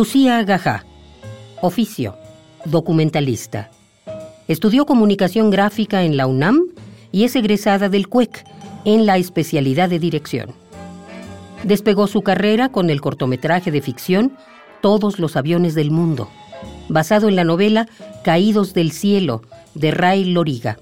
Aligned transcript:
Lucía 0.00 0.42
Gajá. 0.44 0.86
Oficio. 1.60 2.16
Documentalista. 2.64 3.70
Estudió 4.48 4.86
comunicación 4.86 5.50
gráfica 5.50 6.04
en 6.04 6.16
la 6.16 6.26
UNAM 6.26 6.58
y 7.12 7.24
es 7.24 7.36
egresada 7.36 7.90
del 7.90 8.08
CUEC 8.08 8.46
en 8.86 9.04
la 9.04 9.18
especialidad 9.18 9.90
de 9.90 9.98
dirección. 9.98 10.54
Despegó 11.64 12.06
su 12.06 12.22
carrera 12.22 12.70
con 12.70 12.88
el 12.88 13.02
cortometraje 13.02 13.70
de 13.70 13.82
ficción 13.82 14.32
Todos 14.80 15.18
los 15.18 15.36
aviones 15.36 15.74
del 15.74 15.90
mundo, 15.90 16.30
basado 16.88 17.28
en 17.28 17.36
la 17.36 17.44
novela 17.44 17.86
Caídos 18.24 18.72
del 18.72 18.92
cielo 18.92 19.42
de 19.74 19.90
Ray 19.90 20.24
Loriga. 20.24 20.78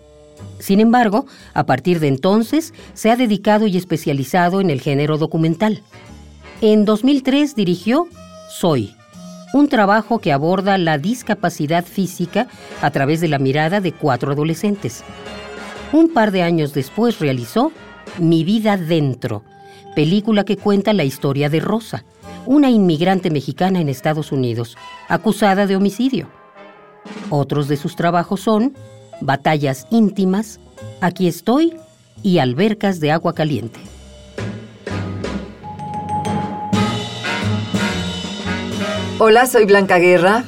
Sin 0.61 0.79
embargo, 0.79 1.27
a 1.55 1.67
partir 1.67 1.99
de 1.99 2.07
entonces 2.07 2.73
se 2.95 3.11
ha 3.11 3.17
dedicado 3.17 3.67
y 3.67 3.77
especializado 3.77 4.61
en 4.61 4.71
el 4.71 4.81
género 4.81 5.19
documental. 5.19 5.83
En 6.61 6.85
2003 6.85 7.57
dirigió 7.57 8.07
Soy, 8.49 8.95
un 9.53 9.69
trabajo 9.69 10.19
que 10.19 10.33
aborda 10.33 10.79
la 10.79 10.99
discapacidad 10.99 11.85
física 11.85 12.49
a 12.83 12.91
través 12.91 13.21
de 13.21 13.29
la 13.29 13.39
mirada 13.39 13.81
de 13.81 13.93
cuatro 13.93 14.33
adolescentes. 14.33 15.05
Un 15.93 16.13
par 16.13 16.33
de 16.33 16.43
años 16.43 16.75
después 16.75 17.19
realizó 17.19 17.73
Mi 18.19 18.43
vida 18.45 18.77
dentro, 18.77 19.43
película 19.95 20.45
que 20.45 20.57
cuenta 20.57 20.93
la 20.93 21.05
historia 21.05 21.49
de 21.49 21.61
Rosa, 21.61 22.05
una 22.47 22.71
inmigrante 22.71 23.31
mexicana 23.31 23.81
en 23.81 23.89
Estados 23.89 24.33
Unidos, 24.33 24.77
acusada 25.09 25.67
de 25.67 25.77
homicidio. 25.77 26.29
Otros 27.31 27.69
de 27.69 27.77
sus 27.77 27.97
trabajos 27.97 28.41
son 28.41 28.75
Batallas 29.21 29.87
íntimas, 29.91 30.61
Aquí 31.01 31.29
estoy 31.29 31.75
y 32.23 32.39
Albercas 32.39 33.01
de 33.01 33.13
agua 33.13 33.35
caliente. 33.35 33.81
Hola, 39.21 39.47
soy 39.47 39.65
Blanca 39.65 39.99
Guerra. 39.99 40.45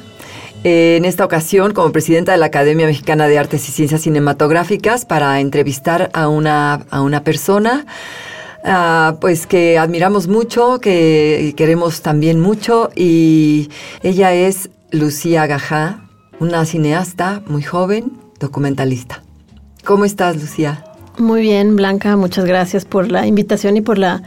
Eh, 0.63 0.95
en 0.95 1.03
esta 1.03 1.25
ocasión, 1.25 1.73
como 1.73 1.91
presidenta 1.91 2.31
de 2.31 2.37
la 2.37 2.45
Academia 2.45 2.85
Mexicana 2.85 3.27
de 3.27 3.37
Artes 3.37 3.67
y 3.67 3.71
Ciencias 3.73 3.99
Cinematográficas, 3.99 5.03
para 5.03 5.41
entrevistar 5.41 6.09
a 6.13 6.29
una, 6.29 6.85
a 6.89 7.01
una 7.01 7.25
persona 7.25 7.85
ah, 8.63 9.17
pues 9.19 9.45
que 9.45 9.77
admiramos 9.77 10.29
mucho, 10.29 10.79
que 10.79 11.53
queremos 11.57 12.01
también 12.01 12.39
mucho, 12.39 12.91
y 12.95 13.69
ella 14.03 14.33
es 14.33 14.69
Lucía 14.89 15.47
Gajá, 15.47 16.07
una 16.39 16.63
cineasta 16.63 17.41
muy 17.47 17.63
joven, 17.63 18.13
documentalista. 18.39 19.21
¿Cómo 19.83 20.05
estás, 20.05 20.37
Lucía? 20.37 20.85
Muy 21.17 21.41
bien, 21.41 21.75
Blanca, 21.75 22.15
muchas 22.15 22.45
gracias 22.45 22.85
por 22.85 23.11
la 23.11 23.27
invitación 23.27 23.75
y 23.75 23.81
por 23.81 23.97
la 23.97 24.23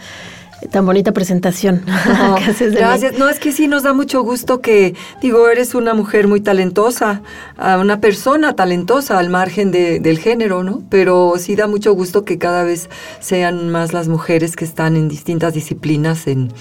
tan 0.70 0.86
bonita 0.86 1.12
presentación. 1.12 1.82
gracias. 2.72 3.18
No, 3.18 3.28
es 3.28 3.38
que 3.38 3.52
sí 3.52 3.68
nos 3.68 3.82
da 3.82 3.92
mucho 3.92 4.22
gusto 4.22 4.60
que, 4.60 4.94
digo, 5.20 5.48
eres 5.48 5.74
una 5.74 5.94
mujer 5.94 6.28
muy 6.28 6.40
talentosa, 6.40 7.22
una 7.58 8.00
persona 8.00 8.54
talentosa 8.54 9.18
al 9.18 9.30
margen 9.30 9.70
del 9.70 10.18
género, 10.18 10.62
¿no? 10.62 10.82
Pero 10.88 11.34
sí 11.38 11.56
da 11.56 11.66
mucho 11.66 11.94
gusto 11.94 12.24
que 12.24 12.38
cada 12.38 12.64
vez 12.64 12.88
sean 13.20 13.70
más 13.70 13.92
las 13.92 14.08
mujeres 14.08 14.56
que 14.56 14.64
están 14.64 14.96
en 14.96 15.08
distintas 15.08 15.54
disciplinas 15.54 16.26
en, 16.26 16.52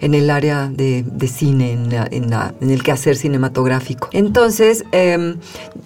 el 0.00 0.30
área 0.30 0.68
de, 0.68 1.04
cine, 1.28 1.72
en, 1.72 1.92
en, 1.92 2.70
el 2.70 2.82
quehacer 2.82 3.16
cinematográfico. 3.16 4.08
Entonces, 4.12 4.84
em, 4.92 5.36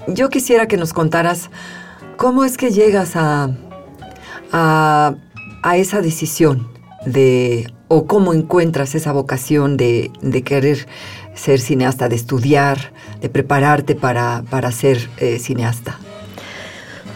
yo 0.09 0.31
quisiera 0.31 0.67
que 0.67 0.77
nos 0.77 0.93
contaras 0.93 1.51
cómo 2.17 2.45
es 2.45 2.57
que 2.57 2.71
llegas 2.71 3.15
a, 3.15 3.51
a, 4.53 5.15
a 5.63 5.77
esa 5.77 6.01
decisión 6.01 6.76
de, 7.07 7.73
o 7.89 8.07
cómo 8.07 8.35
encuentras 8.35 8.95
esa 8.95 9.13
vocación 9.13 9.77
de, 9.77 10.11
querer 10.45 10.87
ser 11.35 11.61
cineasta, 11.61 12.09
de 12.09 12.17
estudiar, 12.17 12.93
de 13.21 13.29
prepararte 13.29 13.95
para, 13.95 14.73
ser 14.73 15.09
eh, 15.19 15.39
cineasta? 15.39 15.99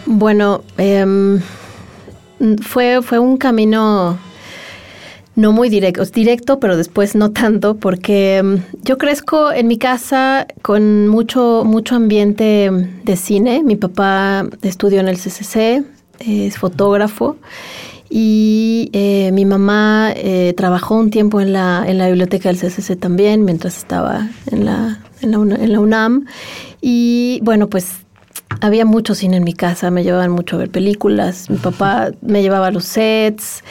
Bueno, 0.05 0.63
em, 0.77 1.39
fue, 2.61 3.01
fue 3.03 3.19
un 3.19 3.37
camino 3.37 4.17
no 5.35 5.51
muy 5.51 5.69
directo, 5.69 6.03
directo, 6.05 6.59
pero 6.59 6.75
después 6.75 7.15
no 7.15 7.31
tanto, 7.31 7.75
porque 7.75 8.37
em, 8.37 8.63
yo 8.83 8.97
crezco 8.97 9.51
en 9.51 9.67
mi 9.67 9.77
casa 9.77 10.47
con 10.61 11.07
mucho, 11.07 11.63
mucho 11.65 11.95
ambiente 11.95 12.69
de 13.03 13.15
cine. 13.15 13.63
Mi 13.63 13.75
papá 13.75 14.45
estudió 14.61 14.99
en 14.99 15.07
el 15.07 15.17
CCC, 15.17 15.83
es 16.19 16.57
fotógrafo 16.57 17.37
y 18.13 18.89
eh, 18.91 19.31
mi 19.31 19.45
mamá 19.45 20.11
eh, 20.13 20.53
trabajó 20.57 20.95
un 20.95 21.11
tiempo 21.11 21.39
en 21.39 21.53
la, 21.53 21.85
en 21.87 21.97
la 21.97 22.07
biblioteca 22.07 22.49
del 22.49 22.59
CCC 22.59 22.99
también, 22.99 23.45
mientras 23.45 23.77
estaba 23.77 24.27
en 24.51 24.65
la, 24.65 24.99
en 25.21 25.31
la, 25.31 25.37
en 25.37 25.71
la 25.71 25.79
UNAM. 25.79 26.25
Y 26.81 27.39
bueno, 27.41 27.69
pues 27.69 28.01
había 28.59 28.83
mucho 28.83 29.15
cine 29.15 29.37
en 29.37 29.45
mi 29.45 29.53
casa, 29.53 29.91
me 29.91 30.03
llevaban 30.03 30.29
mucho 30.31 30.57
a 30.57 30.59
ver 30.59 30.69
películas, 30.69 31.49
mi 31.49 31.55
papá 31.55 32.11
me 32.21 32.41
llevaba 32.41 32.67
a 32.67 32.71
los 32.71 32.83
sets 32.83 33.63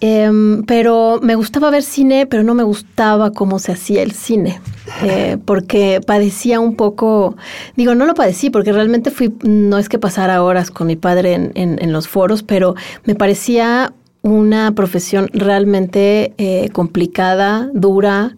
Em, 0.00 0.62
pero 0.64 1.20
me 1.22 1.36
gustaba 1.36 1.70
ver 1.70 1.82
cine, 1.82 2.26
pero 2.26 2.42
no 2.42 2.54
me 2.54 2.62
gustaba 2.62 3.30
cómo 3.30 3.58
se 3.58 3.72
hacía 3.72 4.02
el 4.02 4.12
cine, 4.12 4.60
eh, 5.02 5.38
porque 5.42 6.00
padecía 6.06 6.60
un 6.60 6.76
poco, 6.76 7.36
digo, 7.76 7.94
no 7.94 8.04
lo 8.04 8.12
padecí, 8.12 8.50
porque 8.50 8.72
realmente 8.72 9.10
fui, 9.10 9.32
no 9.42 9.78
es 9.78 9.88
que 9.88 9.98
pasara 9.98 10.42
horas 10.42 10.70
con 10.70 10.86
mi 10.86 10.96
padre 10.96 11.32
en, 11.32 11.52
en, 11.54 11.92
los 11.92 12.08
foros, 12.08 12.42
pero 12.42 12.74
me 13.04 13.14
parecía 13.14 13.94
una 14.20 14.74
profesión 14.74 15.30
realmente 15.32 16.34
eh, 16.36 16.68
complicada, 16.72 17.70
dura, 17.72 18.36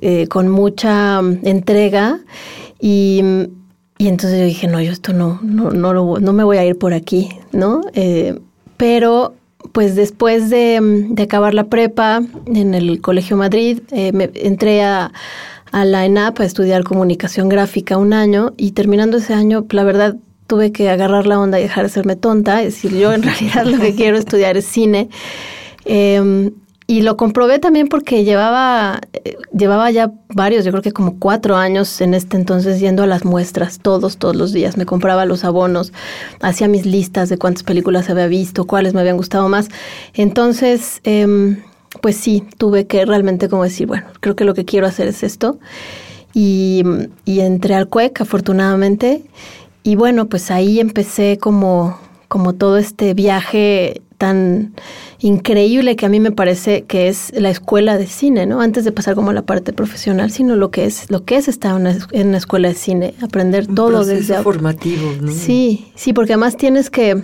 eh, 0.00 0.28
con 0.28 0.48
mucha 0.48 1.20
mm, 1.20 1.40
entrega 1.44 2.20
y... 2.80 3.22
Y 3.98 4.08
entonces 4.08 4.38
yo 4.38 4.44
dije, 4.44 4.66
no, 4.66 4.78
yo 4.82 4.92
esto 4.92 5.14
no, 5.14 5.40
no, 5.42 5.70
no, 5.70 5.94
lo, 5.94 6.20
no 6.20 6.34
me 6.34 6.44
voy 6.44 6.58
a 6.58 6.66
ir 6.66 6.76
por 6.76 6.92
aquí, 6.92 7.30
¿no? 7.52 7.80
pero 8.76 9.32
pues 9.72 9.94
después 9.96 10.50
de, 10.50 11.14
acabar 11.22 11.54
la 11.54 11.64
prepa 11.64 12.22
en 12.46 12.74
el 12.74 13.00
Colegio 13.00 13.36
Madrid, 13.36 13.80
eh, 13.90 14.12
me 14.12 14.30
entré 14.34 14.82
a, 14.82 15.12
la 15.72 16.06
ENAP 16.06 16.40
a 16.40 16.44
estudiar 16.44 16.84
comunicación 16.84 17.50
gráfica 17.50 17.98
un 17.98 18.14
año 18.14 18.54
y 18.56 18.70
terminando 18.70 19.18
ese 19.18 19.34
año, 19.34 19.66
la 19.70 19.84
verdad, 19.84 20.16
tuve 20.46 20.72
que 20.72 20.88
agarrar 20.88 21.26
la 21.26 21.38
onda 21.38 21.58
y 21.58 21.64
dejar 21.64 21.84
de 21.84 21.90
serme 21.90 22.16
tonta, 22.16 22.62
es 22.62 22.74
decir, 22.74 22.98
yo 22.98 23.12
en 23.12 23.22
realidad 23.24 23.66
lo 23.66 23.78
que 23.78 23.94
quiero 23.94 24.16
estudiar 24.16 24.56
es 24.56 24.64
cine. 24.64 25.10
Em, 25.84 26.52
y 26.88 27.02
lo 27.02 27.16
comprobé 27.16 27.58
también 27.58 27.88
porque 27.88 28.22
llevaba, 28.22 29.00
eh, 29.12 29.36
llevaba 29.52 29.90
ya 29.90 30.12
varios, 30.28 30.64
yo 30.64 30.70
creo 30.70 30.82
que 30.82 30.92
como 30.92 31.18
cuatro 31.18 31.56
años 31.56 32.00
en 32.00 32.14
este 32.14 32.36
entonces 32.36 32.78
yendo 32.78 33.02
a 33.02 33.06
las 33.08 33.24
muestras 33.24 33.80
todos, 33.80 34.18
todos 34.18 34.36
los 34.36 34.52
días. 34.52 34.76
Me 34.76 34.86
compraba 34.86 35.24
los 35.26 35.44
abonos, 35.44 35.92
hacía 36.40 36.68
mis 36.68 36.86
listas 36.86 37.28
de 37.28 37.38
cuántas 37.38 37.64
películas 37.64 38.08
había 38.08 38.28
visto, 38.28 38.66
cuáles 38.66 38.94
me 38.94 39.00
habían 39.00 39.16
gustado 39.16 39.48
más. 39.48 39.68
Entonces, 40.14 41.00
em, 41.02 41.56
pues 42.02 42.16
sí, 42.16 42.44
tuve 42.56 42.86
que 42.86 43.04
realmente 43.04 43.48
como 43.48 43.64
decir, 43.64 43.88
bueno, 43.88 44.06
creo 44.20 44.36
que 44.36 44.44
lo 44.44 44.54
que 44.54 44.64
quiero 44.64 44.86
hacer 44.86 45.08
es 45.08 45.24
esto. 45.24 45.58
Y, 46.34 46.84
y 47.24 47.40
entré 47.40 47.74
al 47.74 47.88
CUEC, 47.88 48.20
afortunadamente. 48.20 49.24
Y 49.82 49.96
bueno, 49.96 50.26
pues 50.26 50.50
ahí 50.52 50.78
empecé 50.78 51.38
como, 51.40 51.98
como 52.28 52.52
todo 52.52 52.76
este 52.76 53.14
viaje 53.14 54.02
tan 54.18 54.74
increíble 55.18 55.96
que 55.96 56.06
a 56.06 56.08
mí 56.08 56.20
me 56.20 56.32
parece 56.32 56.84
que 56.84 57.08
es 57.08 57.32
la 57.34 57.50
escuela 57.50 57.98
de 57.98 58.06
cine, 58.06 58.46
¿no? 58.46 58.60
Antes 58.60 58.84
de 58.84 58.92
pasar 58.92 59.14
como 59.14 59.30
a 59.30 59.34
la 59.34 59.42
parte 59.42 59.72
profesional, 59.72 60.30
sino 60.30 60.56
lo 60.56 60.70
que 60.70 60.86
es 60.86 61.10
lo 61.10 61.24
que 61.24 61.36
es 61.36 61.48
estar 61.48 61.74
en 61.74 62.28
una, 62.28 62.38
escuela 62.38 62.68
de 62.68 62.74
cine, 62.74 63.14
aprender 63.22 63.66
todo 63.66 64.04
desde 64.04 64.42
formativo, 64.42 65.12
¿no? 65.20 65.32
Sí, 65.32 65.92
sí, 65.94 66.12
porque 66.12 66.32
además 66.32 66.56
tienes 66.56 66.90
que, 66.90 67.22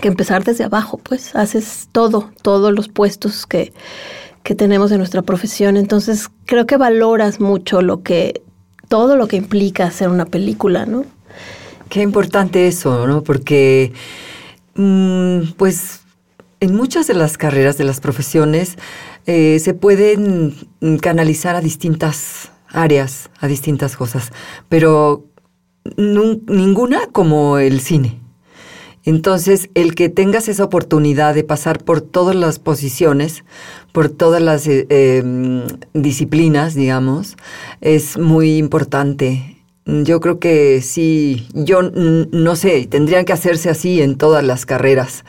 que 0.00 0.08
empezar 0.08 0.44
desde 0.44 0.64
abajo, 0.64 0.98
pues 1.02 1.34
haces 1.34 1.88
todo, 1.92 2.30
todos 2.42 2.72
los 2.72 2.88
puestos 2.88 3.46
que 3.46 3.72
que 4.42 4.54
tenemos 4.54 4.90
en 4.90 4.98
nuestra 4.98 5.22
profesión. 5.22 5.76
Entonces, 5.76 6.28
creo 6.46 6.66
que 6.66 6.76
valoras 6.76 7.40
mucho 7.40 7.82
lo 7.82 8.02
que 8.02 8.42
todo 8.88 9.16
lo 9.16 9.28
que 9.28 9.36
implica 9.36 9.84
hacer 9.84 10.08
una 10.08 10.24
película, 10.24 10.84
¿no? 10.84 11.04
Qué 11.88 12.02
importante 12.02 12.66
eso, 12.66 13.06
¿no? 13.06 13.22
Porque, 13.22 13.92
mm, 14.74 15.52
pues, 15.56 16.00
en 16.60 16.74
muchas 16.76 17.06
de 17.06 17.14
las 17.14 17.38
carreras, 17.38 17.78
de 17.78 17.84
las 17.84 18.00
profesiones, 18.00 18.76
eh, 19.26 19.58
se 19.60 19.74
pueden 19.74 20.54
canalizar 21.00 21.56
a 21.56 21.60
distintas 21.60 22.52
áreas, 22.68 23.30
a 23.40 23.46
distintas 23.46 23.96
cosas, 23.96 24.32
pero 24.68 25.24
ninguna 25.96 27.06
como 27.12 27.58
el 27.58 27.80
cine. 27.80 28.20
Entonces, 29.04 29.70
el 29.74 29.94
que 29.94 30.10
tengas 30.10 30.48
esa 30.48 30.64
oportunidad 30.64 31.34
de 31.34 31.42
pasar 31.42 31.82
por 31.82 32.02
todas 32.02 32.36
las 32.36 32.58
posiciones, 32.58 33.44
por 33.92 34.10
todas 34.10 34.42
las 34.42 34.66
eh, 34.66 34.86
em, 34.90 35.64
disciplinas, 35.94 36.74
digamos, 36.74 37.36
es 37.80 38.18
muy 38.18 38.58
importante. 38.58 39.59
Yo 39.86 40.20
creo 40.20 40.38
que 40.38 40.82
sí, 40.82 41.48
yo 41.54 41.82
no 41.82 42.56
sé, 42.56 42.86
tendrían 42.86 43.24
que 43.24 43.32
hacerse 43.32 43.70
así 43.70 44.02
en 44.02 44.16
todas 44.16 44.44
las 44.44 44.66
carreras 44.66 45.24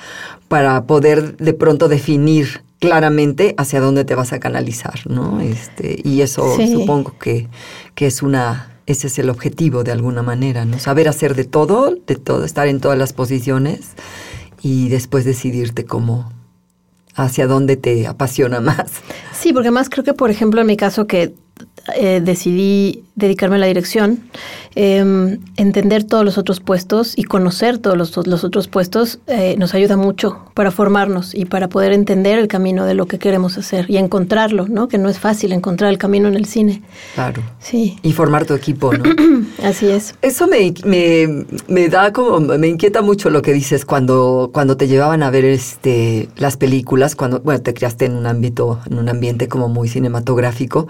para 0.47 0.83
poder 0.85 1.37
de 1.37 1.53
pronto 1.53 1.87
definir 1.87 2.63
claramente 2.79 3.55
hacia 3.57 3.79
dónde 3.79 4.05
te 4.05 4.15
vas 4.15 4.33
a 4.33 4.39
canalizar, 4.39 4.99
¿no? 5.09 5.39
Este, 5.39 6.01
y 6.03 6.21
eso 6.21 6.57
supongo 6.57 7.17
que, 7.17 7.47
que 7.95 8.07
es 8.07 8.21
una 8.21 8.71
ese 8.85 9.07
es 9.07 9.19
el 9.19 9.29
objetivo 9.29 9.83
de 9.83 9.91
alguna 9.91 10.21
manera, 10.21 10.65
¿no? 10.65 10.79
Saber 10.79 11.07
hacer 11.07 11.35
de 11.35 11.45
todo, 11.45 11.95
de 12.07 12.15
todo, 12.15 12.43
estar 12.45 12.67
en 12.67 12.79
todas 12.79 12.97
las 12.97 13.13
posiciones 13.13 13.91
y 14.61 14.89
después 14.89 15.25
decidirte 15.25 15.85
cómo, 15.85 16.31
hacia 17.15 17.47
dónde 17.47 17.77
te 17.77 18.07
apasiona 18.07 18.59
más. 18.61 18.91
Sí, 19.33 19.53
porque 19.53 19.71
más 19.71 19.89
creo 19.89 20.03
que, 20.03 20.13
por 20.13 20.29
ejemplo, 20.29 20.61
en 20.61 20.67
mi 20.67 20.77
caso 20.77 21.07
que 21.07 21.33
eh, 21.95 22.21
decidí 22.23 23.03
dedicarme 23.15 23.55
a 23.55 23.59
la 23.59 23.65
dirección, 23.67 24.19
em, 24.75 25.39
entender 25.57 26.03
todos 26.03 26.23
los 26.25 26.37
otros 26.37 26.59
puestos 26.59 27.13
y 27.17 27.23
conocer 27.23 27.77
todos 27.77 27.97
los, 27.97 28.15
los 28.27 28.43
otros 28.43 28.67
puestos 28.67 29.19
eh, 29.27 29.55
nos 29.57 29.73
ayuda 29.73 29.97
mucho 29.97 30.39
para 30.53 30.71
formarnos 30.71 31.33
y 31.35 31.45
para 31.45 31.69
poder 31.69 31.93
entender 31.93 32.39
el 32.39 32.47
camino 32.47 32.85
de 32.85 32.93
lo 32.93 33.05
que 33.05 33.19
queremos 33.19 33.57
hacer 33.57 33.89
y 33.89 33.97
encontrarlo, 33.97 34.67
¿no? 34.67 34.87
Que 34.87 34.97
no 34.97 35.09
es 35.09 35.19
fácil 35.19 35.53
encontrar 35.53 35.89
el 35.89 35.97
camino 35.97 36.27
en 36.27 36.35
el 36.35 36.45
cine. 36.45 36.81
Claro. 37.15 37.41
Sí. 37.59 37.97
Y 38.03 38.13
formar 38.13 38.45
tu 38.45 38.53
equipo, 38.53 38.93
¿no? 38.93 39.03
Así 39.63 39.87
es. 39.87 40.15
Eso 40.21 40.47
me, 40.47 40.73
me, 40.85 41.45
me, 41.67 41.89
da 41.89 42.13
como, 42.13 42.39
me 42.39 42.67
inquieta 42.67 43.01
mucho 43.01 43.29
lo 43.29 43.41
que 43.41 43.53
dices 43.53 43.85
cuando, 43.85 44.51
cuando 44.53 44.77
te 44.77 44.87
llevaban 44.87 45.23
a 45.23 45.29
ver 45.29 45.45
este, 45.45 46.29
las 46.37 46.57
películas, 46.57 47.15
cuando, 47.15 47.39
bueno, 47.39 47.61
te 47.61 47.73
criaste 47.73 48.05
en 48.05 48.15
un 48.15 48.25
ámbito, 48.25 48.79
en 48.89 48.97
un 48.97 49.09
ambiente 49.09 49.47
como 49.47 49.67
muy 49.67 49.87
cinematográfico 49.87 50.87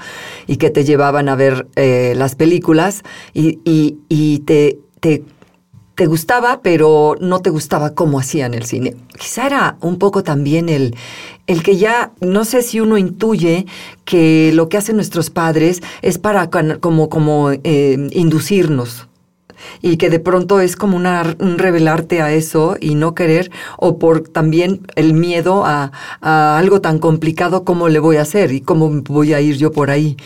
y 0.47 0.57
que 0.57 0.69
te 0.69 0.83
llevaban 0.83 1.29
a 1.29 1.35
ver 1.35 1.67
eh, 1.75 2.13
las 2.15 2.35
películas 2.35 3.03
y, 3.33 3.59
y, 3.63 3.70
te, 4.45 4.79
te, 4.99 5.23
te, 5.95 6.05
gustaba, 6.05 6.61
pero 6.61 7.15
no 7.19 7.41
te 7.41 7.49
gustaba 7.49 7.93
cómo 7.93 8.19
hacían 8.19 8.53
el 8.53 8.65
cine. 8.65 8.95
Quizá 9.19 9.45
era 9.45 9.77
un 9.81 9.97
poco 9.97 10.23
también 10.23 10.69
el, 10.69 10.95
el 11.47 11.63
que 11.63 11.77
ya, 11.77 12.11
no 12.21 12.45
sé 12.45 12.61
si 12.61 12.79
uno 12.79 12.97
intuye 12.97 13.65
que 14.05 14.51
lo 14.53 14.69
que 14.69 14.77
hacen 14.77 14.95
nuestros 14.95 15.29
padres 15.29 15.81
es 16.01 16.17
para 16.17 16.49
como, 16.49 17.09
como 17.09 17.51
eh, 17.51 18.09
inducirnos 18.11 19.07
y 19.81 19.97
que 19.97 20.09
de 20.09 20.19
pronto 20.19 20.59
es 20.59 20.75
como 20.75 20.97
una, 20.97 21.35
un 21.39 21.57
revelarte 21.57 22.21
a 22.21 22.31
eso 22.31 22.75
y 22.79 22.95
no 22.95 23.15
querer, 23.15 23.51
o 23.77 23.97
por 23.99 24.27
también 24.27 24.81
el 24.95 25.13
miedo 25.13 25.65
a, 25.65 25.91
a 26.21 26.57
algo 26.57 26.81
tan 26.81 26.99
complicado 26.99 27.63
como 27.63 27.89
le 27.89 27.99
voy 27.99 28.17
a 28.17 28.21
hacer 28.21 28.51
y 28.51 28.61
cómo 28.61 28.89
voy 29.03 29.33
a 29.33 29.41
ir 29.41 29.57
yo 29.57 29.71
por 29.71 29.89
ahí. 29.89 30.17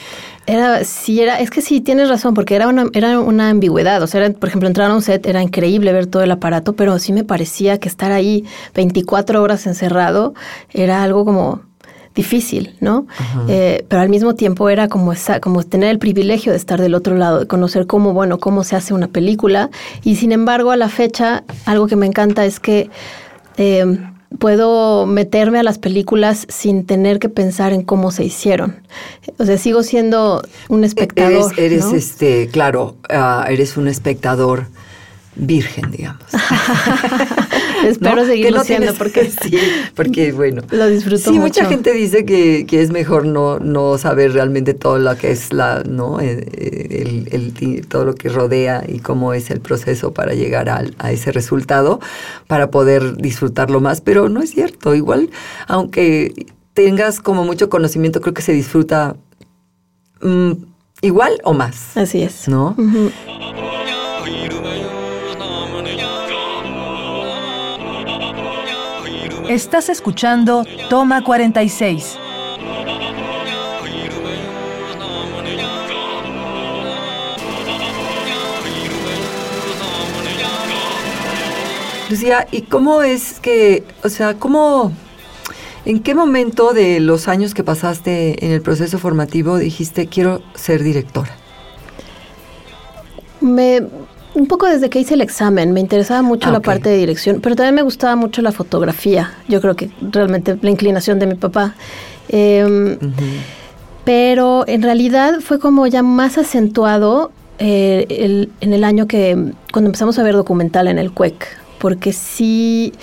Era, 0.48 0.84
sí, 0.84 1.22
era, 1.22 1.40
es 1.40 1.50
que 1.50 1.62
sí, 1.62 1.82
tienes 1.82 2.08
razón, 2.08 2.36
porque 2.36 2.56
era 2.56 2.68
una, 2.68 2.86
era 2.94 3.20
una 3.20 3.50
ambigüedad. 3.50 4.02
O 4.04 4.08
sea, 4.08 4.32
por 4.32 4.50
ejemplo, 4.50 4.68
entrar 4.68 4.92
a 4.92 4.94
un 4.94 5.02
set 5.02 5.26
era 5.26 5.42
increíble 5.42 5.92
ver 5.92 6.06
todo 6.06 6.22
el 6.22 6.32
aparato, 6.32 6.74
pero 6.74 7.00
sí 7.00 7.14
me 7.14 7.24
parecía 7.24 7.80
que 7.80 7.90
estar 7.90 8.12
ahí 8.12 8.46
24 8.76 9.42
horas 9.42 9.66
encerrado 9.66 10.36
era 10.72 11.02
algo 11.02 11.26
como 11.26 11.62
difícil, 12.15 12.75
¿no? 12.79 13.06
Eh, 13.50 13.85
pero 13.89 14.01
al 14.01 14.09
mismo 14.09 14.35
tiempo 14.35 14.69
era 14.69 14.88
como, 14.88 15.12
esa, 15.12 15.39
como 15.41 15.63
tener 15.63 15.89
el 15.89 16.00
privilegio 16.00 16.53
de 16.53 16.57
estar 16.57 16.81
del 16.81 16.95
otro 16.95 17.15
lado, 17.15 17.41
de 17.41 17.47
conocer 17.47 17.88
cómo, 17.88 18.13
bueno, 18.13 18.39
cómo 18.39 18.63
se 18.63 18.75
hace 18.75 18.94
una 18.94 19.07
película. 19.07 19.69
Y 20.03 20.15
sin 20.15 20.31
embargo, 20.31 20.71
a 20.71 20.77
la 20.77 20.89
fecha, 20.89 21.44
algo 21.65 21.88
que 21.88 21.97
me 21.97 22.06
encanta 22.06 22.45
es 22.45 22.59
que 22.59 22.89
eh, 23.57 23.97
puedo 24.39 25.06
meterme 25.06 25.59
a 25.59 25.63
las 25.63 25.77
películas 25.77 26.45
sin 26.50 26.85
tener 26.85 27.19
que 27.19 27.29
pensar 27.29 27.73
en 27.73 27.83
cómo 27.83 28.12
se 28.12 28.23
hicieron. 28.23 28.77
O 29.38 29.45
sea, 29.45 29.57
sigo 29.57 29.83
siendo 29.83 30.41
un 30.69 30.83
espectador. 30.83 31.51
Eres, 31.57 31.91
este, 31.91 32.47
claro, 32.47 32.95
ah, 33.09 33.45
eres 33.50 33.75
un 33.75 33.88
espectador 33.88 34.67
virgen, 35.36 35.92
digamos. 35.92 36.24
Espero 37.86 38.26
seguirlo 38.26 38.64
siendo 38.64 38.94
porque 38.94 39.30
sí, 39.42 39.58
porque 39.96 40.32
bueno. 40.32 40.62
Lo 40.72 40.88
disfruto 40.88 41.32
Sí, 41.32 41.40
mucha 41.40 41.66
gente 41.66 41.92
dice 41.94 42.26
que, 42.26 42.66
es 42.72 42.92
mejor 42.92 43.26
no, 43.26 43.60
no 43.60 43.98
saber 43.98 44.34
realmente 44.34 44.74
todo 44.74 45.00
lo 45.00 45.16
que 45.18 45.32
es 45.32 45.54
la, 45.54 45.84
¿no? 45.84 46.20
Eh, 46.20 46.46
el, 47.02 47.28
el, 47.32 47.88
todo 47.88 48.06
lo 48.06 48.16
que 48.16 48.30
rodea 48.30 48.84
y 48.88 49.00
cómo 49.00 49.34
es 49.34 49.50
el 49.52 49.62
proceso 49.62 50.14
para 50.14 50.34
llegar 50.34 50.70
a, 50.70 50.84
a 51.00 51.12
ese 51.12 51.32
resultado, 51.32 52.00
para 52.48 52.72
poder 52.72 53.18
disfrutarlo 53.18 53.82
más, 53.82 54.02
pero 54.02 54.30
no 54.30 54.42
es 54.42 54.52
cierto. 54.52 54.96
Igual, 54.96 55.30
aunque 55.68 56.48
tengas 56.74 57.20
como 57.20 57.44
mucho 57.44 57.70
conocimiento, 57.70 58.22
creo 58.22 58.34
que 58.34 58.42
se 58.42 58.52
disfruta 58.52 59.16
mm, 60.22 60.52
igual 61.02 61.40
o 61.44 61.54
más. 61.54 61.98
Así 61.98 62.22
es. 62.22 62.48
¿No? 62.48 62.76
Estás 69.50 69.89
escuchando 69.89 70.65
Toma 70.89 71.24
46. 71.24 72.18
Lucía, 82.09 82.47
¿y 82.51 82.63
cómo 82.63 83.03
es 83.03 83.39
que, 83.39 83.84
o 84.03 84.10
sea, 84.10 84.34
cómo, 84.39 84.91
en 85.86 86.00
qué 86.01 86.15
momento 86.15 86.74
de 86.74 87.00
los 87.00 87.27
años 87.27 87.53
que 87.53 87.63
pasaste 87.63 88.43
en 88.46 88.51
el 88.51 88.62
proceso 88.62 88.98
formativo 88.98 89.58
dijiste 89.58 90.08
quiero 90.08 90.41
ser 90.55 90.81
directora? 90.81 91.36
Me, 93.41 93.84
un 94.36 94.48
poco 94.48 94.68
desde 94.68 94.89
que 94.89 95.00
hice 95.00 95.13
el 95.13 95.22
examen, 95.22 95.72
me 95.72 95.80
interesaba 95.80 96.22
mucho 96.22 96.50
ah, 96.50 96.51
la 96.51 96.60
parte 96.60 96.89
de 96.89 96.98
dirección, 96.98 97.39
pero 97.42 97.56
también 97.56 97.74
me 97.74 97.82
gustaba 97.82 98.15
mucho 98.15 98.42
la 98.42 98.51
fotografía. 98.51 99.34
Yo 99.48 99.62
creo 99.62 99.75
que 99.75 99.89
realmente 100.01 100.58
la 100.62 100.70
inclinación 100.70 101.20
de 101.20 101.25
mi 101.25 101.36
papá. 101.36 101.74
Em, 102.27 102.98
pero 104.04 104.65
en 104.68 104.82
realidad 104.82 105.39
fue 105.39 105.60
como 105.60 105.88
ya 105.88 106.04
más 106.04 106.38
acentuado 106.38 107.32
eh, 107.60 108.48
en 108.60 108.74
el 108.74 108.84
año 108.84 109.08
que, 109.08 109.54
cuando 109.72 109.88
empezamos 109.88 110.20
a 110.20 110.24
ver 110.24 110.36
documental 110.36 110.88
en 110.89 111.00
el 111.00 111.12
CUEC, 111.12 111.46
porque 111.80 112.12
sí, 112.12 112.94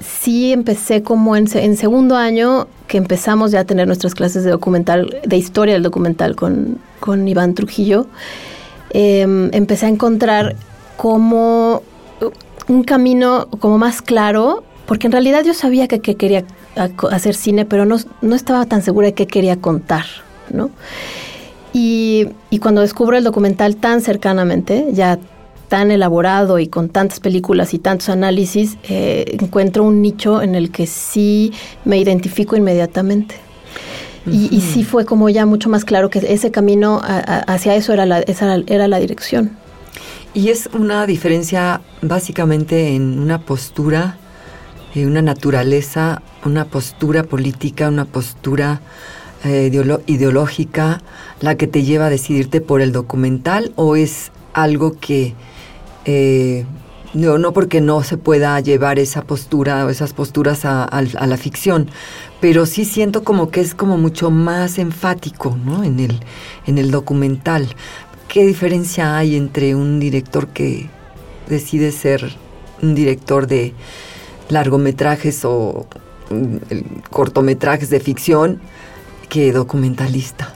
sí 0.00 0.52
empecé 0.52 1.02
como 1.02 1.36
en, 1.36 1.48
en 1.54 1.76
segundo 1.76 2.16
año 2.16 2.68
que 2.86 2.98
empezamos 2.98 3.50
ya 3.50 3.60
a 3.60 3.64
tener 3.64 3.88
nuestras 3.88 4.14
clases 4.14 4.44
de 4.44 4.50
documental, 4.50 5.20
de 5.24 5.36
historia 5.36 5.74
del 5.74 5.82
documental 5.82 6.36
con, 6.36 6.78
con 7.00 7.26
Iván 7.26 7.54
Trujillo. 7.54 8.06
Em, 8.94 9.50
empecé 9.52 9.86
a 9.86 9.88
encontrar 9.88 10.54
como 10.96 11.82
un 12.68 12.84
camino 12.84 13.48
como 13.58 13.76
más 13.76 14.00
claro, 14.00 14.62
porque 14.86 15.08
en 15.08 15.12
realidad 15.12 15.42
yo 15.44 15.52
sabía 15.52 15.88
que, 15.88 16.00
quería 16.00 16.44
hacer 17.10 17.34
cine, 17.34 17.64
pero 17.64 17.86
no, 17.86 17.96
no, 18.22 18.36
estaba 18.36 18.64
tan 18.66 18.82
segura 18.82 19.08
de 19.08 19.14
qué 19.14 19.26
quería 19.26 19.56
contar, 19.56 20.04
¿no? 20.48 20.70
Y, 21.72 22.28
y, 22.50 22.60
cuando 22.60 22.82
descubro 22.82 23.16
el 23.16 23.24
documental 23.24 23.74
tan 23.74 24.00
cercanamente, 24.00 24.86
ya 24.92 25.18
tan 25.68 25.90
elaborado 25.90 26.60
y 26.60 26.68
con 26.68 26.88
tantas 26.88 27.18
películas 27.18 27.74
y 27.74 27.80
tantos 27.80 28.08
análisis, 28.08 28.78
eh, 28.88 29.36
encuentro 29.40 29.82
un 29.82 30.02
nicho 30.02 30.40
en 30.40 30.54
el 30.54 30.70
que 30.70 30.86
sí 30.86 31.52
me 31.84 31.98
identifico 31.98 32.54
inmediatamente. 32.54 33.34
Y, 34.26 34.60
sí 34.60 34.84
fue 34.84 35.04
como 35.04 35.28
ya 35.28 35.44
mucho 35.44 35.68
más 35.68 35.84
claro 35.84 36.08
que 36.08 36.18
ese 36.18 36.50
camino 36.50 37.00
hacia 37.02 37.74
eso 37.74 37.92
era 37.92 38.06
la, 38.06 38.20
esa 38.20 38.56
era 38.66 38.88
la 38.88 38.98
dirección. 38.98 39.50
Y 40.32 40.48
es 40.48 40.68
una 40.72 41.06
diferencia 41.06 41.82
básicamente 42.00 42.94
en 42.94 43.18
una 43.18 43.38
postura 43.40 44.16
eh, 44.94 45.06
una 45.06 45.22
naturaleza, 45.22 46.22
una 46.44 46.66
postura 46.66 47.24
política, 47.24 47.88
una 47.88 48.04
postura 48.04 48.80
eh, 49.42 49.70
ideológica 50.06 51.02
la 51.40 51.56
que 51.56 51.66
te 51.66 51.82
lleva 51.82 52.06
a 52.06 52.10
decidirte 52.10 52.60
por 52.60 52.80
el 52.80 52.92
documental 52.92 53.72
o 53.74 53.96
es 53.96 54.30
algo 54.52 54.92
que 55.00 55.34
eh, 56.04 56.64
no, 57.14 57.38
no 57.38 57.52
porque 57.52 57.80
no 57.80 58.02
se 58.02 58.16
pueda 58.16 58.58
llevar 58.60 58.98
esa 58.98 59.22
postura 59.22 59.86
o 59.86 59.88
esas 59.88 60.12
posturas 60.12 60.64
a, 60.64 60.88
la 61.02 61.36
ficción, 61.36 61.88
pero 62.40 62.66
sí 62.66 62.84
siento 62.84 63.24
como 63.24 63.50
que 63.50 63.60
es 63.60 63.74
como 63.74 63.96
mucho 63.96 64.30
más 64.30 64.78
enfático 64.78 65.56
¿no? 65.64 65.84
en, 65.84 66.00
el, 66.00 66.20
en 66.66 66.78
el 66.78 66.90
documental. 66.90 67.68
¿Qué 68.28 68.44
diferencia 68.44 69.16
hay 69.16 69.36
entre 69.36 69.74
un 69.74 70.00
director 70.00 70.48
que 70.48 70.90
decide 71.48 71.92
ser 71.92 72.36
un 72.82 72.94
director 72.94 73.46
de 73.46 73.74
largometrajes 74.48 75.44
o 75.44 75.86
mm, 76.30 76.56
cortometrajes 77.10 77.90
de 77.90 78.00
ficción 78.00 78.60
que 79.28 79.52
documentalista? 79.52 80.54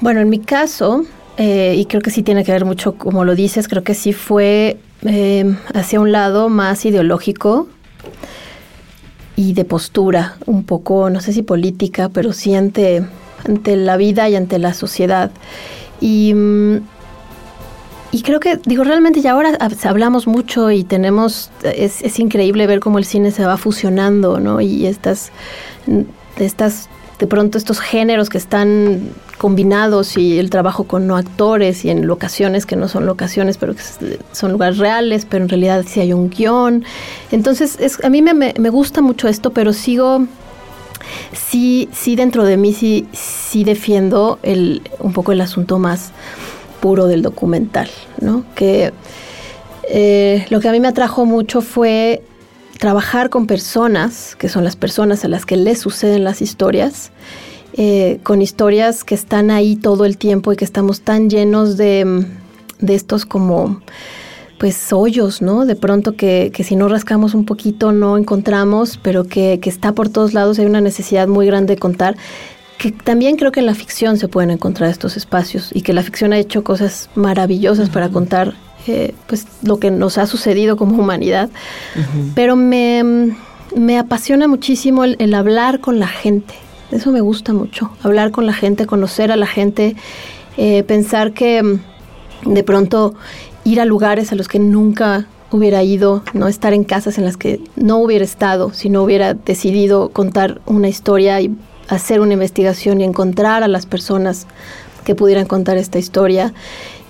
Bueno, 0.00 0.20
en 0.20 0.28
mi 0.28 0.38
caso, 0.38 1.04
eh, 1.38 1.76
y 1.76 1.86
creo 1.86 2.02
que 2.02 2.10
sí 2.10 2.24
tiene 2.24 2.44
que 2.44 2.50
ver 2.50 2.64
mucho, 2.64 2.94
como 2.94 3.24
lo 3.24 3.36
dices, 3.36 3.68
creo 3.68 3.84
que 3.84 3.94
sí 3.94 4.12
fue 4.12 4.76
eh, 5.02 5.54
hacia 5.72 6.00
un 6.00 6.10
lado 6.10 6.48
más 6.48 6.84
ideológico 6.84 7.68
y 9.36 9.52
de 9.52 9.64
postura, 9.64 10.36
un 10.46 10.64
poco, 10.64 11.10
no 11.10 11.20
sé 11.20 11.32
si 11.32 11.42
política, 11.42 12.08
pero 12.08 12.32
sí 12.32 12.56
ante, 12.56 13.04
ante 13.46 13.76
la 13.76 13.96
vida 13.96 14.28
y 14.28 14.34
ante 14.34 14.58
la 14.58 14.74
sociedad. 14.74 15.30
Y, 16.00 16.34
mm, 16.34 16.78
y 18.10 18.22
creo 18.22 18.40
que, 18.40 18.56
digo, 18.64 18.82
realmente 18.82 19.20
ya 19.20 19.30
ahora 19.30 19.56
hablamos 19.84 20.26
mucho 20.26 20.72
y 20.72 20.82
tenemos, 20.82 21.52
es, 21.62 22.02
es 22.02 22.18
increíble 22.18 22.66
ver 22.66 22.80
cómo 22.80 22.98
el 22.98 23.04
cine 23.04 23.30
se 23.30 23.44
va 23.44 23.56
fusionando, 23.58 24.40
¿no? 24.40 24.60
Y 24.60 24.86
estas, 24.86 25.30
estas 26.36 26.88
de 27.18 27.26
pronto 27.26 27.58
estos 27.58 27.80
géneros 27.80 28.28
que 28.28 28.38
están 28.38 29.10
combinados 29.38 30.16
y 30.16 30.38
el 30.38 30.50
trabajo 30.50 30.84
con 30.84 31.06
no 31.06 31.16
actores 31.16 31.84
y 31.84 31.90
en 31.90 32.06
locaciones 32.06 32.64
que 32.64 32.76
no 32.76 32.88
son 32.88 33.06
locaciones, 33.06 33.56
pero 33.58 33.74
que 33.74 33.82
son 34.32 34.52
lugares 34.52 34.78
reales, 34.78 35.26
pero 35.28 35.44
en 35.44 35.48
realidad 35.48 35.84
sí 35.86 36.00
hay 36.00 36.12
un 36.12 36.30
guion. 36.30 36.84
Entonces, 37.32 37.76
es, 37.80 38.02
a 38.04 38.08
mí 38.08 38.22
me, 38.22 38.70
gusta 38.70 39.00
mucho 39.00 39.26
esto, 39.28 39.50
pero 39.50 39.72
sigo, 39.72 40.26
sí, 41.32 41.88
sí 41.92 42.14
dentro 42.14 42.44
de 42.44 42.56
mí 42.56 42.72
sí, 42.72 43.06
sí 43.12 43.64
defiendo 43.64 44.38
el, 44.42 44.82
un 45.00 45.12
poco 45.12 45.32
el 45.32 45.40
asunto 45.40 45.78
más 45.78 46.12
puro 46.80 47.06
del 47.06 47.22
documental, 47.22 47.90
¿no? 48.20 48.44
Que 48.54 48.92
eh, 49.88 50.46
lo 50.50 50.60
que 50.60 50.68
a 50.68 50.72
mí 50.72 50.78
me 50.78 50.88
atrajo 50.88 51.24
mucho 51.24 51.62
fue 51.62 52.22
trabajar 52.78 53.28
con 53.28 53.46
personas, 53.46 54.36
que 54.36 54.48
son 54.48 54.64
las 54.64 54.76
personas 54.76 55.24
a 55.24 55.28
las 55.28 55.44
que 55.44 55.56
les 55.56 55.78
suceden 55.80 56.24
las 56.24 56.40
historias, 56.40 57.10
eh, 57.74 58.20
con 58.22 58.40
historias 58.40 59.04
que 59.04 59.14
están 59.14 59.50
ahí 59.50 59.76
todo 59.76 60.04
el 60.04 60.16
tiempo 60.16 60.52
y 60.52 60.56
que 60.56 60.64
estamos 60.64 61.02
tan 61.02 61.28
llenos 61.28 61.76
de, 61.76 62.24
de 62.78 62.94
estos 62.94 63.26
como 63.26 63.80
pues 64.58 64.92
hoyos, 64.92 65.40
¿no? 65.40 65.66
De 65.66 65.76
pronto 65.76 66.16
que, 66.16 66.50
que, 66.52 66.64
si 66.64 66.74
no 66.74 66.88
rascamos 66.88 67.34
un 67.34 67.44
poquito 67.44 67.92
no 67.92 68.16
encontramos, 68.16 68.98
pero 69.00 69.24
que, 69.24 69.60
que, 69.60 69.70
está 69.70 69.92
por 69.92 70.08
todos 70.08 70.34
lados, 70.34 70.58
hay 70.58 70.66
una 70.66 70.80
necesidad 70.80 71.28
muy 71.28 71.46
grande 71.46 71.74
de 71.74 71.80
contar, 71.80 72.16
que 72.76 72.90
también 72.90 73.36
creo 73.36 73.52
que 73.52 73.60
en 73.60 73.66
la 73.66 73.74
ficción 73.74 74.18
se 74.18 74.26
pueden 74.26 74.50
encontrar 74.50 74.90
estos 74.90 75.16
espacios 75.16 75.70
y 75.72 75.82
que 75.82 75.92
la 75.92 76.02
ficción 76.02 76.32
ha 76.32 76.38
hecho 76.38 76.64
cosas 76.64 77.08
maravillosas 77.14 77.88
para 77.88 78.08
contar 78.08 78.54
pues 79.26 79.46
lo 79.62 79.78
que 79.78 79.90
nos 79.90 80.18
ha 80.18 80.26
sucedido 80.26 80.76
como 80.76 81.00
humanidad, 81.00 81.50
pero 82.34 82.56
me, 82.56 83.34
apasiona 83.98 84.48
muchísimo 84.48 85.04
el, 85.04 85.34
hablar 85.34 85.80
con 85.80 85.98
la 85.98 86.08
gente, 86.08 86.54
eso 86.90 87.10
me 87.12 87.20
gusta 87.20 87.52
mucho, 87.52 87.90
hablar 88.02 88.30
con 88.30 88.46
la 88.46 88.52
gente, 88.52 88.86
conocer 88.86 89.30
a 89.30 89.36
la 89.36 89.46
gente, 89.46 89.96
eh, 90.56 90.82
pensar 90.84 91.32
que 91.32 91.62
mm, 91.62 92.52
de 92.52 92.64
pronto 92.64 93.14
ir 93.64 93.80
a 93.80 93.84
lugares 93.84 94.32
a 94.32 94.34
los 94.34 94.48
que 94.48 94.58
nunca 94.58 95.26
hubiera 95.50 95.82
ido, 95.82 96.22
no 96.34 96.48
estar 96.48 96.72
en 96.72 96.84
casas 96.84 97.18
en 97.18 97.24
las 97.24 97.36
que 97.36 97.60
no 97.76 97.98
hubiera 97.98 98.24
estado, 98.24 98.72
si 98.72 98.90
no 98.90 99.02
hubiera 99.02 99.34
decidido 99.34 100.10
contar 100.10 100.60
una 100.66 100.88
historia 100.88 101.40
y 101.40 101.56
hacer 101.88 102.20
una 102.20 102.34
investigación 102.34 103.00
y 103.00 103.04
encontrar 103.04 103.62
a 103.62 103.68
las 103.68 103.86
personas 103.86 104.46
que 105.04 105.14
pudieran 105.14 105.46
contar 105.46 105.78
esta 105.78 105.98
historia. 105.98 106.52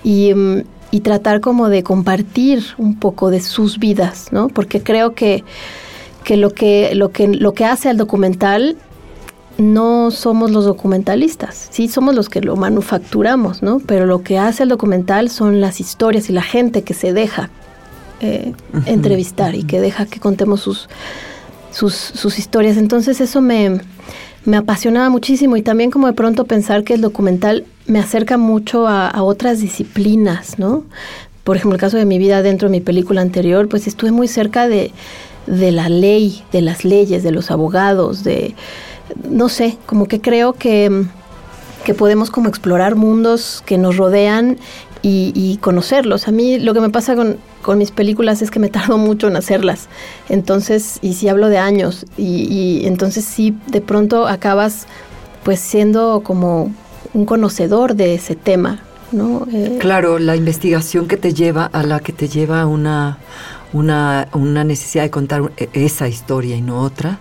Y, 0.03 0.33
mm, 0.33 0.61
y 0.91 1.01
tratar 1.01 1.41
como 1.41 1.69
de 1.69 1.83
compartir 1.83 2.63
un 2.77 2.95
poco 2.95 3.29
de 3.29 3.41
sus 3.41 3.79
vidas, 3.79 4.29
¿no? 4.31 4.47
Porque 4.47 4.81
creo 4.81 5.13
que, 5.13 5.43
que, 6.23 6.37
lo, 6.37 6.51
que, 6.51 6.93
lo, 6.95 7.11
que 7.11 7.27
lo 7.27 7.53
que 7.53 7.65
hace 7.65 7.89
al 7.89 7.97
documental 7.97 8.77
no 9.57 10.09
somos 10.09 10.51
los 10.51 10.65
documentalistas, 10.65 11.67
sí 11.69 11.89
somos 11.89 12.15
los 12.15 12.29
que 12.29 12.41
lo 12.41 12.55
manufacturamos, 12.55 13.61
¿no? 13.61 13.79
Pero 13.85 14.05
lo 14.05 14.23
que 14.23 14.37
hace 14.37 14.63
el 14.63 14.69
documental 14.69 15.29
son 15.29 15.59
las 15.59 15.79
historias 15.79 16.29
y 16.29 16.33
la 16.33 16.41
gente 16.41 16.83
que 16.83 16.93
se 16.93 17.13
deja 17.13 17.49
eh, 18.21 18.53
entrevistar 18.85 19.55
y 19.55 19.63
que 19.63 19.81
deja 19.81 20.05
que 20.05 20.19
contemos 20.19 20.61
sus, 20.61 20.89
sus, 21.71 21.93
sus 21.93 22.39
historias. 22.39 22.77
Entonces 22.77 23.19
eso 23.21 23.41
me, 23.41 23.81
me 24.45 24.57
apasionaba 24.57 25.09
muchísimo 25.09 25.57
y 25.57 25.61
también 25.61 25.91
como 25.91 26.07
de 26.07 26.13
pronto 26.13 26.45
pensar 26.45 26.83
que 26.83 26.93
el 26.93 27.01
documental 27.01 27.65
me 27.85 27.99
acerca 27.99 28.37
mucho 28.37 28.87
a, 28.87 29.21
otras 29.23 29.59
disciplinas, 29.59 30.59
¿no? 30.59 30.83
Por 31.43 31.57
ejemplo, 31.57 31.75
el 31.75 31.81
caso 31.81 31.97
de 31.97 32.05
mi 32.05 32.19
vida 32.19 32.41
dentro 32.41 32.69
de 32.69 32.71
mi 32.71 32.81
película 32.81 33.21
anterior, 33.21 33.67
pues 33.67 33.87
estuve 33.87 34.11
muy 34.11 34.27
cerca 34.27 34.67
de, 34.67 34.91
la 35.47 35.89
ley, 35.89 36.43
de 36.51 36.61
las 36.61 36.85
leyes, 36.85 37.23
de 37.23 37.31
los 37.31 37.49
abogados, 37.49 38.23
de, 38.23 38.55
no 39.29 39.49
sé, 39.49 39.77
como 39.85 40.07
que 40.07 40.21
creo 40.21 40.53
que, 40.53 41.05
que 41.83 41.93
podemos 41.93 42.29
como 42.29 42.49
explorar 42.49 42.95
mundos 42.95 43.63
que 43.65 43.77
nos 43.77 43.97
rodean 43.97 44.57
y, 45.01 45.57
conocerlos. 45.61 46.27
A 46.27 46.31
mí 46.31 46.59
lo 46.59 46.73
que 46.73 46.81
me 46.81 46.89
pasa 46.89 47.15
con, 47.15 47.37
con, 47.61 47.77
mis 47.77 47.91
películas 47.91 48.41
es 48.41 48.51
que 48.51 48.59
me 48.59 48.69
tardo 48.69 48.97
mucho 48.97 49.27
en 49.27 49.35
hacerlas. 49.35 49.87
Entonces, 50.27 50.99
y 51.01 51.13
si 51.13 51.29
hablo 51.29 51.49
de 51.49 51.57
años, 51.57 52.05
y, 52.17 52.81
entonces 52.85 53.25
sí, 53.25 53.55
de 53.67 53.81
pronto 53.81 54.27
acabas 54.27 54.85
pues 55.43 55.59
siendo 55.59 56.21
como 56.23 56.73
un 57.13 57.25
conocedor 57.25 57.95
de 57.95 58.13
ese 58.15 58.35
tema, 58.35 58.81
¿no? 59.11 59.47
Eh, 59.51 59.77
claro, 59.79 60.19
la 60.19 60.35
investigación 60.35 61.07
que 61.07 61.17
te 61.17 61.33
lleva 61.33 61.65
a 61.65 61.83
la 61.83 61.99
que 62.01 62.13
te 62.13 62.27
lleva 62.27 62.65
una, 62.65 63.17
una, 63.73 64.27
una 64.33 64.63
necesidad 64.63 65.03
de 65.03 65.09
contar 65.09 65.51
esa 65.73 66.07
historia 66.07 66.55
y 66.55 66.61
no 66.61 66.81
otra, 66.81 67.19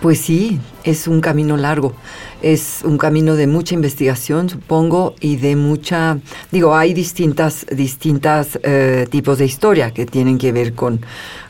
pues 0.00 0.18
sí, 0.20 0.58
es 0.82 1.06
un 1.06 1.20
camino 1.20 1.56
largo, 1.56 1.92
es 2.40 2.80
un 2.84 2.96
camino 2.96 3.36
de 3.36 3.46
mucha 3.46 3.74
investigación, 3.74 4.48
supongo, 4.48 5.14
y 5.20 5.36
de 5.36 5.56
mucha, 5.56 6.18
digo, 6.50 6.74
hay 6.74 6.94
distintas, 6.94 7.66
distintas 7.70 8.58
eh, 8.62 9.06
tipos 9.10 9.38
de 9.38 9.44
historia 9.44 9.90
que 9.90 10.06
tienen 10.06 10.38
que 10.38 10.52
ver 10.52 10.72
con 10.74 11.00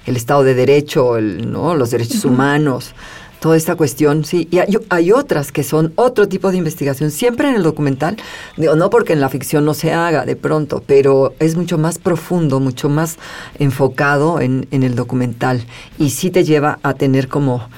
el 0.07 0.17
Estado 0.17 0.43
de 0.43 0.55
Derecho, 0.55 1.17
el, 1.17 1.51
¿no? 1.51 1.77
los 1.77 1.93
derechos 1.93 2.25
humanos, 2.25 2.93
toda 3.39 3.57
esta 3.57 3.77
cuestión, 3.77 4.25
sí. 4.25 4.49
Y 4.51 4.59
hay, 4.91 5.13
otras 5.13 5.53
que 5.53 5.63
son 5.63 5.93
otro 5.95 6.29
tipo 6.29 6.51
de 6.51 6.59
investigación, 6.59 7.13
siempre 7.13 7.49
en 7.49 7.55
el 7.55 7.63
documental, 7.63 8.17
digo, 8.57 8.75
no 8.75 8.91
porque 8.91 9.13
en 9.13 9.21
la 9.21 9.29
ficción 9.29 9.65
no 9.65 9.75
se 9.75 9.93
haga 9.93 10.27
de 10.27 10.35
pronto, 10.35 10.83
pero 10.87 11.35
es 11.39 11.57
mucho 11.57 11.79
más 11.79 11.99
profundo, 11.99 12.59
mucho 12.59 12.89
más 12.89 13.17
enfocado 13.59 14.41
en, 14.41 14.67
en 14.73 14.83
el 14.83 14.97
documental 14.97 15.65
y 15.99 16.11
sí 16.11 16.31
te 16.31 16.45
lleva 16.45 16.81
a 16.83 16.95
tener 16.95 17.29
como 17.29 17.69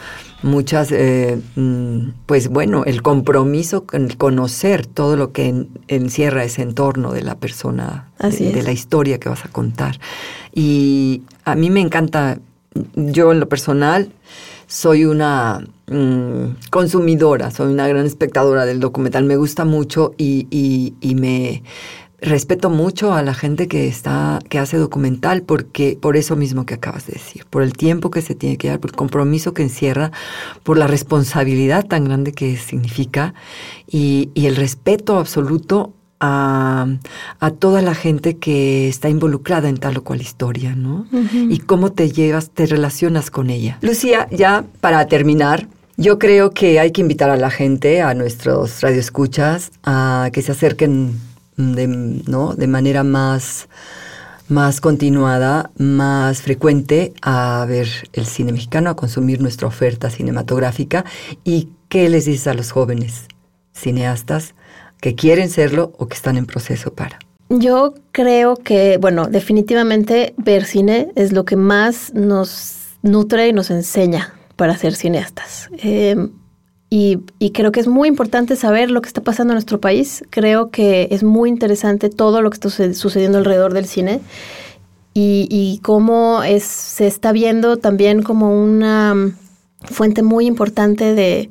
muchas, 0.43 0.93
eh, 0.93 1.41
mm, 1.57 2.09
pues 2.27 2.49
bueno, 2.49 2.85
el 2.85 3.03
compromiso 3.03 3.87
con 3.87 4.09
conocer 4.09 4.87
todo 4.87 5.17
lo 5.17 5.33
que 5.33 5.67
encierra 5.89 6.45
ese 6.45 6.63
entorno 6.63 7.13
de 7.13 7.23
la 7.23 7.37
persona, 7.37 8.11
de, 8.19 8.53
de, 8.53 8.63
la 8.63 8.73
historia 8.73 9.19
que 9.19 9.29
vas 9.29 9.45
a 9.45 9.49
contar. 9.49 9.99
Y 10.55 11.23
a 11.45 11.55
mí 11.55 11.71
me 11.71 11.81
encanta, 11.81 12.39
yo 12.95 13.33
en 13.33 13.41
lo 13.41 13.49
personal, 13.49 14.13
soy 14.73 15.05
una 15.05 15.63
mm, 15.87 16.71
consumidora, 16.71 17.51
soy 17.51 17.71
una 17.71 17.87
gran 17.87 18.07
espectadora 18.07 18.65
del 18.65 18.81
documental, 18.81 19.25
me 19.25 19.37
gusta 19.37 19.67
mucho 19.67 20.15
y, 20.17 20.47
y, 20.51 21.15
me 21.15 21.63
respeto 22.23 22.71
mucho 22.71 23.13
a 23.13 23.23
la 23.23 23.35
gente 23.35 23.69
que 23.69 23.89
está, 23.89 24.39
que 24.49 24.59
hace 24.59 24.79
documental, 24.79 25.43
porque, 25.43 25.99
por 26.01 26.17
eso 26.17 26.37
mismo 26.37 26.65
que 26.65 26.75
acabas 26.75 27.07
de 27.07 27.15
decir, 27.15 27.45
por 27.51 27.63
el 27.63 27.75
tiempo 27.75 28.11
que 28.11 28.23
se 28.23 28.35
tiene 28.35 28.57
que 28.57 28.69
dar, 28.69 28.81
por 28.81 28.91
el 28.91 28.97
compromiso 28.97 29.53
que 29.53 29.63
encierra, 29.63 30.13
por 30.63 30.79
la 30.79 30.87
responsabilidad 30.87 31.87
tan 31.87 32.05
grande 32.05 32.33
que 32.33 32.57
significa 32.57 33.35
y, 33.87 34.31
y 34.35 34.47
el 34.47 34.57
respeto 34.57 35.19
absoluto 35.19 35.93
a, 36.23 36.87
toda 37.59 37.83
la 37.83 37.95
gente 37.95 38.39
que 38.39 38.89
está 38.89 39.09
involucrada 39.09 39.69
en 39.69 39.77
tal 39.77 39.99
o 39.99 40.05
cual 40.05 40.21
historia, 40.21 40.75
¿no? 40.77 41.07
Y 41.33 41.59
cómo 41.59 41.93
te 41.93 42.11
llevas, 42.11 42.51
te 42.51 42.67
relacionas 42.67 43.31
con 43.31 43.51
ella. 43.51 43.79
Lucía, 43.83 44.29
ya 44.31 44.65
para 44.81 45.07
terminar, 45.07 45.67
yo 45.97 46.19
creo 46.19 46.51
que 46.51 46.79
hay 46.79 46.93
que 46.93 47.01
invitar 47.01 47.31
a 47.31 47.37
la 47.37 47.51
gente, 47.51 48.03
a 48.03 48.15
nuestros 48.15 48.81
radioescuchas, 48.81 49.73
a 49.83 50.31
que 50.33 50.43
se 50.43 50.53
acerquen 50.53 51.19
de, 51.75 51.87
¿no? 51.87 52.55
de 52.55 52.67
manera 52.67 53.05
más 53.05 53.69
más 54.49 54.81
continuada, 54.81 55.71
más 55.79 56.43
frecuente 56.43 57.15
a 57.23 57.65
ver 57.67 57.89
el 58.13 58.27
cine 58.27 58.53
mexicano, 58.53 58.91
a 58.91 58.97
consumir 58.97 59.41
nuestra 59.41 59.67
oferta 59.67 60.11
cinematográfica. 60.11 61.05
¿Y 61.43 61.71
qué 61.89 62.09
les 62.09 62.27
dices 62.27 62.47
a 62.47 62.55
los 62.55 62.71
jóvenes 62.71 63.29
cineastas 63.73 64.55
que 65.01 65.15
quieren 65.15 65.49
serlo 65.49 65.93
o 65.99 66.07
que 66.07 66.15
están 66.15 66.37
en 66.37 66.47
proceso 66.47 66.93
para? 66.93 67.19
Yo 67.49 67.95
creo 68.13 68.57
que, 68.57 68.99
bueno, 68.99 69.27
definitivamente 69.27 70.35
ver 70.37 70.65
cine 70.65 71.11
es 71.17 71.33
lo 71.33 71.45
que 71.45 71.57
más 71.57 72.13
nos 72.15 72.77
nutre 73.03 73.49
y 73.49 73.53
nos 73.53 73.71
enseña 73.71 74.35
para 74.57 74.77
ser 74.77 74.95
cineastas. 74.95 75.69
Em, 75.79 76.31
y, 76.95 77.51
creo 77.53 77.73
que 77.73 77.81
es 77.81 77.89
muy 77.89 78.07
importante 78.07 78.55
saber 78.55 78.91
lo 78.91 79.01
que 79.01 79.09
está 79.09 79.23
pasando 79.23 79.53
en 79.53 79.55
nuestro 79.55 79.81
país. 79.81 80.25
Creo 80.29 80.69
que 80.69 81.09
es 81.11 81.23
muy 81.23 81.49
interesante 81.49 82.11
todo 82.11 82.43
lo 82.43 82.51
que 82.51 82.57
está 82.57 82.69
sucediendo 82.69 83.39
alrededor 83.39 83.73
del 83.73 83.87
cine 83.87 84.21
y, 85.15 85.81
cómo 85.83 86.43
es, 86.43 86.65
se 86.65 87.07
está 87.07 87.33
viendo 87.33 87.79
también 87.79 88.23
como 88.23 88.63
una 88.63 89.33
fuente 89.85 90.23
muy 90.23 90.45
importante 90.45 91.15
de, 91.15 91.49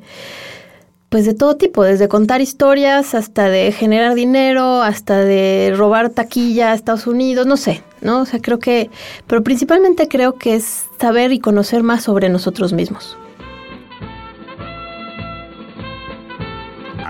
pues 1.08 1.26
de 1.26 1.34
todo 1.34 1.56
tipo, 1.56 1.82
desde 1.82 2.06
contar 2.06 2.40
historias 2.40 3.16
hasta 3.16 3.48
de 3.48 3.72
generar 3.72 4.14
dinero, 4.14 4.80
hasta 4.80 5.24
de 5.24 5.74
robar 5.76 6.10
taquilla 6.10 6.70
a 6.70 6.74
Estados 6.74 7.08
Unidos, 7.08 7.48
no 7.48 7.56
sé, 7.56 7.82
¿no? 8.00 8.20
O 8.20 8.26
sea, 8.26 8.40
creo 8.40 8.60
que, 8.60 8.90
pero 9.26 9.42
principalmente 9.42 10.06
creo 10.06 10.38
que 10.38 10.54
es 10.54 10.84
saber 11.00 11.32
y 11.32 11.40
conocer 11.40 11.82
más 11.82 12.04
sobre 12.04 12.28
nosotros 12.28 12.72
mismos. 12.72 13.16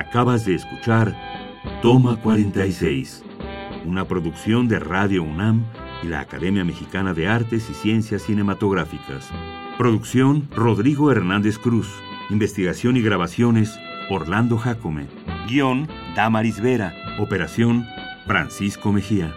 Acabas 0.03 0.45
de 0.45 0.57
escuchar 0.57 1.17
Toma 1.81 2.17
46, 2.17 3.23
una 3.87 4.05
producción 4.05 4.67
de 4.67 4.81
Radio 4.81 5.23
UNAM 5.23 5.65
y 6.03 6.09
la 6.09 6.19
Academia 6.19 6.65
Mexicana 6.65 7.15
de 7.15 7.29
Artes 7.29 7.71
y 7.71 7.75
Ciencias 7.75 8.23
Cinematográficas. 8.23 9.31
Producción 9.79 10.49
Rodrigo 10.51 11.13
Hernández 11.13 11.57
Cruz. 11.57 11.89
Investigación 12.31 12.97
y 12.97 13.01
grabaciones 13.01 13.79
Orlando 14.11 14.59
Jacome. 14.59 15.07
Guión 15.49 15.89
Damaris 16.17 16.61
Vera. 16.61 16.93
Operación 17.21 17.87
Francisco 18.27 18.93
Mejía. 18.93 19.33